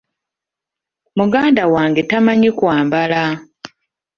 [1.17, 3.23] Muganda wange tamanyi kwambala.